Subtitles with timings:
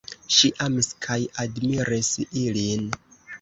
[0.35, 2.11] Ŝi amis kaj admiris
[2.47, 2.91] ilin.